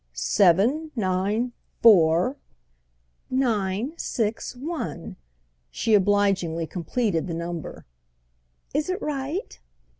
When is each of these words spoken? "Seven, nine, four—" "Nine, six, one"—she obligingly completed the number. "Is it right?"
"Seven, 0.13 0.89
nine, 0.95 1.51
four—" 1.83 2.37
"Nine, 3.29 3.93
six, 3.97 4.55
one"—she 4.55 5.93
obligingly 5.93 6.65
completed 6.65 7.27
the 7.27 7.35
number. 7.35 7.85
"Is 8.73 8.89
it 8.89 8.99
right?" 8.99 9.59